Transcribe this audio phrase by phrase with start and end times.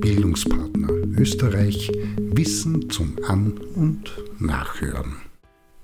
[0.00, 5.16] Bildungspartner Österreich Wissen zum An- und Nachhören.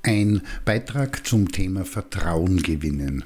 [0.02, 3.24] Ein Beitrag zum Thema Vertrauen gewinnen.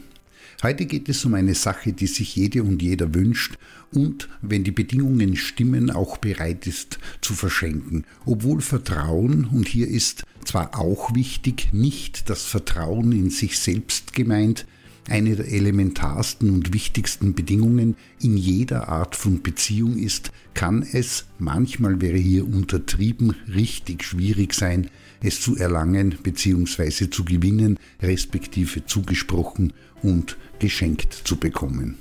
[0.62, 3.58] Heute geht es um eine Sache, die sich jede und jeder wünscht
[3.92, 8.04] und, wenn die Bedingungen stimmen, auch bereit ist zu verschenken.
[8.26, 14.66] Obwohl Vertrauen, und hier ist zwar auch wichtig, nicht das Vertrauen in sich selbst gemeint,
[15.08, 22.00] eine der elementarsten und wichtigsten Bedingungen in jeder Art von Beziehung ist, kann es, manchmal
[22.00, 24.88] wäre hier untertrieben, richtig schwierig sein,
[25.22, 27.10] es zu erlangen bzw.
[27.10, 31.98] zu gewinnen, respektive zugesprochen und geschenkt zu bekommen.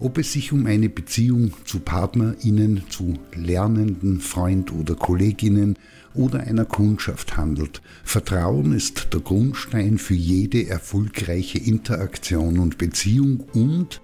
[0.00, 5.78] Ob es sich um eine Beziehung zu PartnerInnen, zu Lernenden, Freund oder Kolleginnen
[6.14, 7.82] oder einer Kundschaft handelt.
[8.04, 14.00] Vertrauen ist der Grundstein für jede erfolgreiche Interaktion und Beziehung und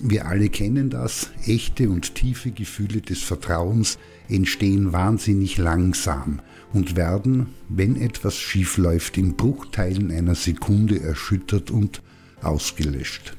[0.00, 6.40] wir alle kennen das, echte und tiefe Gefühle des Vertrauens entstehen wahnsinnig langsam
[6.72, 12.02] und werden, wenn etwas schief läuft, in Bruchteilen einer Sekunde erschüttert und
[12.42, 13.36] ausgelöscht.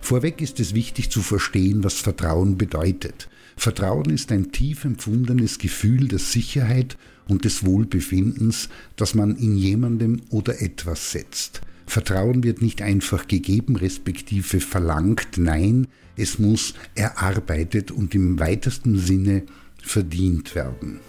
[0.00, 3.28] Vorweg ist es wichtig zu verstehen, was Vertrauen bedeutet.
[3.58, 10.22] Vertrauen ist ein tief empfundenes Gefühl der Sicherheit und des Wohlbefindens, das man in jemandem
[10.30, 11.60] oder etwas setzt.
[11.84, 19.42] Vertrauen wird nicht einfach gegeben, respektive verlangt, nein, es muss erarbeitet und im weitesten Sinne
[19.82, 21.00] verdient werden.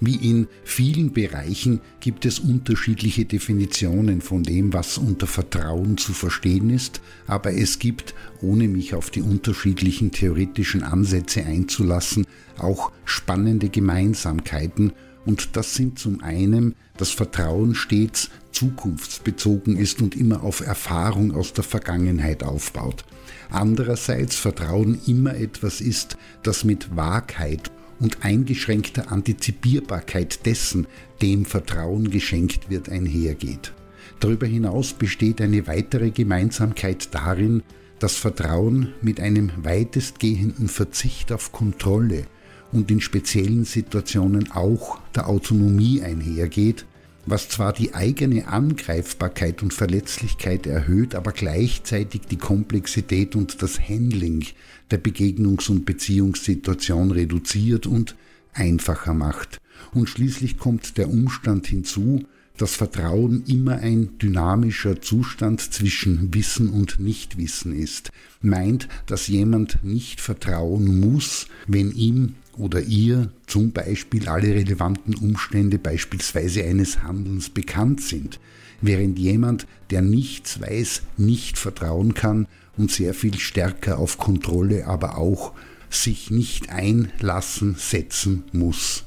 [0.00, 6.70] Wie in vielen Bereichen gibt es unterschiedliche Definitionen von dem, was unter Vertrauen zu verstehen
[6.70, 12.26] ist, aber es gibt, ohne mich auf die unterschiedlichen theoretischen Ansätze einzulassen,
[12.58, 14.92] auch spannende Gemeinsamkeiten
[15.28, 21.52] und das sind zum einen, dass Vertrauen stets zukunftsbezogen ist und immer auf Erfahrung aus
[21.52, 23.04] der Vergangenheit aufbaut.
[23.50, 30.86] Andererseits Vertrauen immer etwas ist, das mit Wahrheit und eingeschränkter Antizipierbarkeit dessen,
[31.20, 33.72] dem Vertrauen geschenkt wird, einhergeht.
[34.20, 37.62] Darüber hinaus besteht eine weitere Gemeinsamkeit darin,
[37.98, 42.24] dass Vertrauen mit einem weitestgehenden Verzicht auf Kontrolle
[42.72, 46.84] und in speziellen Situationen auch der Autonomie einhergeht,
[47.30, 54.44] was zwar die eigene Angreifbarkeit und Verletzlichkeit erhöht, aber gleichzeitig die Komplexität und das Handling
[54.90, 58.16] der Begegnungs- und Beziehungssituation reduziert und
[58.52, 59.58] einfacher macht.
[59.92, 62.24] Und schließlich kommt der Umstand hinzu,
[62.56, 68.10] dass Vertrauen immer ein dynamischer Zustand zwischen Wissen und Nichtwissen ist,
[68.42, 75.78] meint, dass jemand nicht vertrauen muss, wenn ihm oder ihr zum Beispiel alle relevanten Umstände
[75.78, 78.40] beispielsweise eines Handelns bekannt sind,
[78.80, 82.46] während jemand, der nichts weiß, nicht vertrauen kann
[82.76, 85.52] und sehr viel stärker auf Kontrolle, aber auch
[85.90, 89.04] sich nicht einlassen, setzen muss.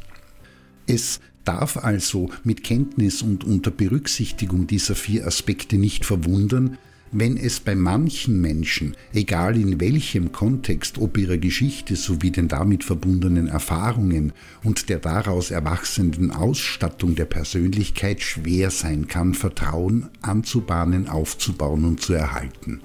[0.88, 6.78] Es darf also mit Kenntnis und unter Berücksichtigung dieser vier Aspekte nicht verwundern,
[7.12, 12.84] wenn es bei manchen Menschen, egal in welchem Kontext, ob ihrer Geschichte sowie den damit
[12.84, 14.34] verbundenen Erfahrungen
[14.64, 22.14] und der daraus erwachsenden Ausstattung der Persönlichkeit schwer sein kann, Vertrauen anzubahnen, aufzubauen und zu
[22.14, 22.82] erhalten.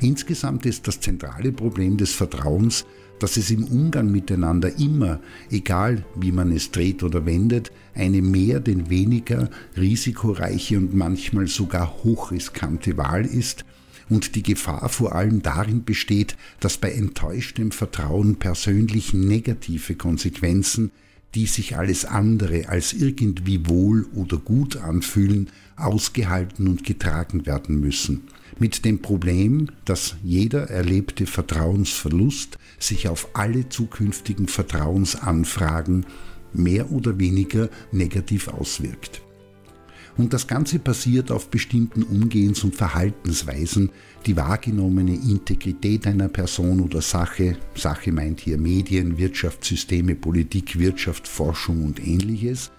[0.00, 2.86] Insgesamt ist das zentrale Problem des Vertrauens,
[3.18, 5.20] dass es im Umgang miteinander immer,
[5.50, 12.04] egal wie man es dreht oder wendet, eine mehr denn weniger risikoreiche und manchmal sogar
[12.04, 13.64] hochriskante Wahl ist
[14.08, 20.92] und die Gefahr vor allem darin besteht, dass bei enttäuschtem Vertrauen persönlich negative Konsequenzen,
[21.34, 28.22] die sich alles andere als irgendwie wohl oder gut anfühlen, ausgehalten und getragen werden müssen
[28.60, 36.06] mit dem Problem, dass jeder erlebte Vertrauensverlust sich auf alle zukünftigen Vertrauensanfragen
[36.52, 39.22] mehr oder weniger negativ auswirkt.
[40.16, 43.90] Und das Ganze basiert auf bestimmten Umgehens- und Verhaltensweisen,
[44.26, 51.84] die wahrgenommene Integrität einer Person oder Sache, Sache meint hier Medien, Wirtschaftssysteme, Politik, Wirtschaft, Forschung
[51.84, 52.72] und ähnliches,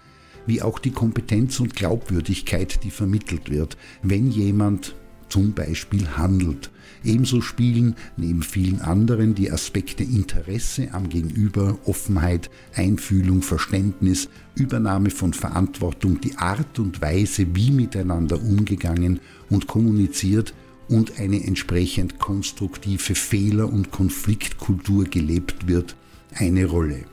[0.47, 4.95] wie auch die Kompetenz und Glaubwürdigkeit, die vermittelt wird, wenn jemand
[5.29, 6.69] zum Beispiel handelt.
[7.03, 15.33] Ebenso spielen neben vielen anderen die Aspekte Interesse am Gegenüber, Offenheit, Einfühlung, Verständnis, Übernahme von
[15.33, 20.53] Verantwortung, die Art und Weise, wie miteinander umgegangen und kommuniziert
[20.89, 25.95] und eine entsprechend konstruktive Fehler- und Konfliktkultur gelebt wird,
[26.35, 27.05] eine Rolle.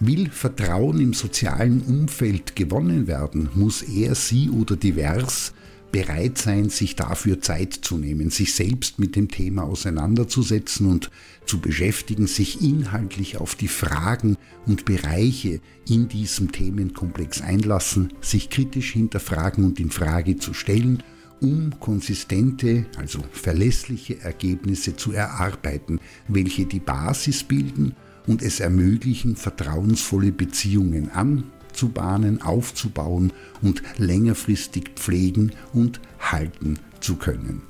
[0.00, 5.52] Will Vertrauen im sozialen Umfeld gewonnen werden, muss er, sie oder divers
[5.92, 11.10] bereit sein, sich dafür Zeit zu nehmen, sich selbst mit dem Thema auseinanderzusetzen und
[11.46, 14.36] zu beschäftigen, sich inhaltlich auf die Fragen
[14.66, 21.02] und Bereiche in diesem Themenkomplex einlassen, sich kritisch hinterfragen und in Frage zu stellen
[21.42, 25.98] um konsistente, also verlässliche Ergebnisse zu erarbeiten,
[26.28, 27.96] welche die Basis bilden
[28.28, 31.10] und es ermöglichen, vertrauensvolle Beziehungen
[31.72, 33.32] anzubahnen, aufzubauen
[33.62, 37.62] und längerfristig pflegen und halten zu können.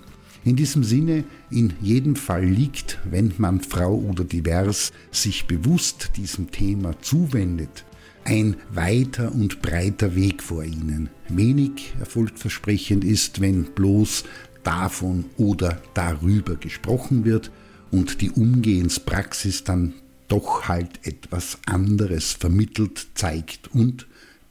[0.45, 6.51] In diesem Sinne, in jedem Fall liegt, wenn man Frau oder divers sich bewusst diesem
[6.51, 7.85] Thema zuwendet,
[8.25, 11.11] ein weiter und breiter Weg vor ihnen.
[11.29, 14.25] Wenig erfolgversprechend ist, wenn bloß
[14.65, 17.53] davon oder darüber gesprochen wird
[17.93, 19.95] und die Umgehenspraxis dann
[20.33, 24.07] doch halt etwas anderes vermittelt, zeigt und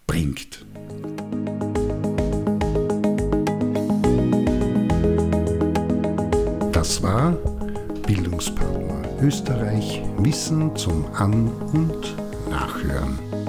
[0.06, 0.64] bringt.
[6.72, 7.32] Das war
[8.06, 12.16] Bildungspartner Österreich Wissen zum An- und
[12.48, 13.41] Nachhören.